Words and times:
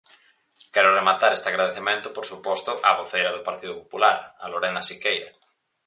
Quero 0.73 0.95
rematar 0.95 1.31
este 1.33 1.47
agradecemento, 1.51 2.07
por 2.15 2.25
suposto, 2.31 2.71
á 2.89 2.91
voceira 3.01 3.33
do 3.35 3.45
Partido 3.49 3.73
Popular, 3.81 4.17
a 4.43 4.45
Lorena 4.51 4.81
Siqueira. 4.89 5.29